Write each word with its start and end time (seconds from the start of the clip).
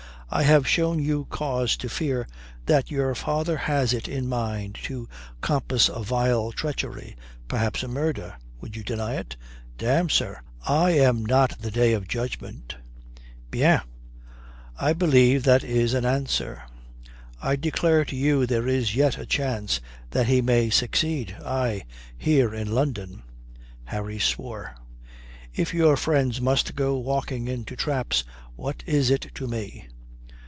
I 0.33 0.43
have 0.43 0.65
shown 0.65 0.99
you 0.99 1.25
cause 1.25 1.75
to 1.75 1.89
fear 1.89 2.25
that 2.65 2.89
your 2.89 3.13
father 3.15 3.57
has 3.57 3.91
it 3.91 4.07
in 4.07 4.29
mind 4.29 4.75
to 4.83 5.09
compass 5.41 5.89
a 5.89 6.01
vile 6.03 6.53
treachery, 6.53 7.17
perhaps 7.49 7.83
a 7.83 7.89
murder. 7.89 8.35
Would 8.61 8.77
you 8.77 8.81
deny 8.81 9.15
it?" 9.15 9.35
"Damme, 9.77 10.09
sir, 10.09 10.39
I 10.65 10.91
am 10.91 11.25
not 11.25 11.59
the 11.59 11.69
day 11.69 11.91
of 11.91 12.07
judgment." 12.07 12.77
"Bien. 13.49 13.81
I 14.79 14.93
believe 14.93 15.43
that 15.43 15.65
is 15.65 15.93
an 15.93 16.05
answer. 16.05 16.63
I 17.41 17.57
declare 17.57 18.05
to 18.05 18.15
you 18.15 18.45
there 18.45 18.69
is 18.69 18.95
yet 18.95 19.17
a 19.17 19.25
chance 19.25 19.81
that 20.11 20.27
he 20.27 20.41
may 20.41 20.69
succeed, 20.69 21.35
aye, 21.43 21.83
here 22.17 22.53
in 22.55 22.71
London." 22.73 23.23
Harry 23.83 24.17
swore. 24.17 24.75
"If 25.53 25.73
your 25.73 25.97
friends 25.97 26.39
must 26.39 26.73
go 26.73 26.95
walking 26.97 27.49
into 27.49 27.75
traps 27.75 28.23
what 28.55 28.81
is 28.87 29.09
it 29.09 29.29
to 29.35 29.45
me?" 29.45 29.89